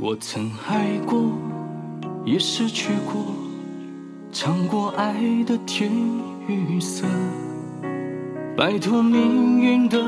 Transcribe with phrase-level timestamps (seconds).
[0.00, 1.32] 我曾爱过，
[2.24, 3.34] 也失去过，
[4.30, 5.12] 尝过爱
[5.44, 5.90] 的甜
[6.46, 7.04] 与涩，
[8.56, 9.98] 摆脱命运的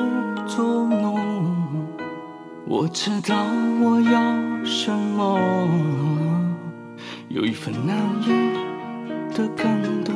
[0.47, 1.19] 捉弄。
[2.69, 3.35] 我知道
[3.81, 5.41] 我要什么，
[7.27, 7.97] 有一份难
[8.29, 8.55] 言
[9.35, 10.15] 的感动，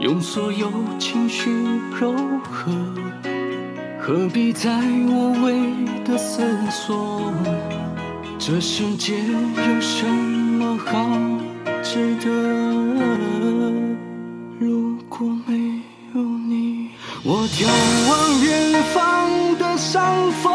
[0.00, 1.50] 用所有情绪
[2.00, 2.14] 柔
[2.50, 2.72] 和。
[4.00, 5.74] 何必在无谓
[6.06, 7.30] 的思索？
[8.48, 11.10] 这世界有什么好
[11.82, 12.30] 值得？
[14.60, 15.82] 如果没
[16.14, 16.90] 有你，
[17.24, 17.66] 我眺
[18.08, 20.54] 望远方的山峰，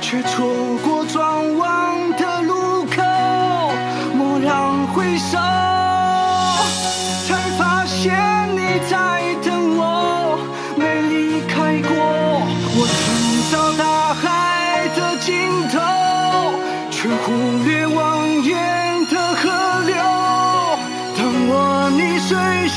[0.00, 0.44] 却错
[0.84, 3.00] 过转弯的路口。
[4.18, 5.38] 蓦然回首，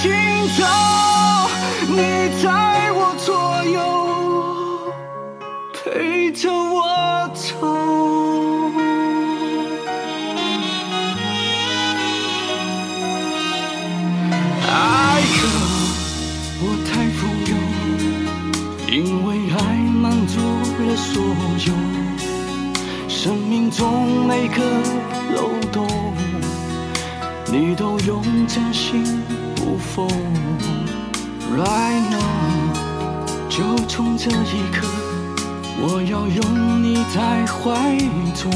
[0.01, 0.13] 水行
[0.57, 0.59] 走，
[1.87, 1.95] 你
[2.41, 2.45] 在
[2.91, 3.27] 我左
[3.65, 3.77] 右，
[5.73, 6.83] 陪着我
[7.33, 7.43] 走。
[14.67, 14.73] 爱
[15.35, 15.37] 可
[16.61, 17.17] 我太富
[17.49, 17.53] 有，
[18.93, 20.33] 因为爱满足
[20.83, 21.11] 了所
[21.65, 21.69] 有，
[23.07, 24.61] 生命中每个
[25.35, 25.39] 漏
[25.71, 25.87] 洞，
[27.51, 29.21] 你都用真心
[29.55, 30.07] 补缝。
[31.55, 34.87] Right now，就从这一刻，
[35.79, 37.97] 我要拥你在怀
[38.33, 38.51] 中，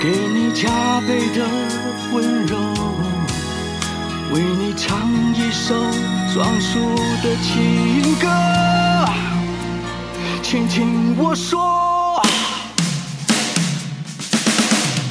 [0.00, 1.38] 给你加倍的
[2.12, 2.56] 温柔。
[4.32, 5.74] 为你唱一首
[6.34, 6.78] 专属
[7.22, 8.28] 的情歌，
[10.42, 12.22] 请听我说。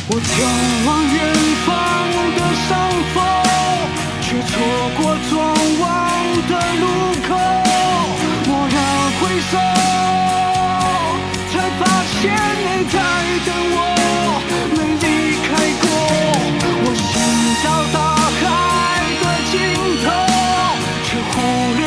[0.09, 0.25] 我眺
[0.87, 1.17] 望远
[1.65, 1.66] 方
[12.27, 12.95] 天你在
[13.45, 13.77] 等我
[14.75, 15.05] 没离
[15.47, 15.49] 开
[15.81, 15.85] 过
[16.83, 17.09] 我寻
[17.63, 17.97] 找大
[18.37, 18.39] 海
[19.21, 19.53] 的尽
[20.03, 20.05] 头
[21.05, 21.33] 却忽
[21.79, 21.81] 略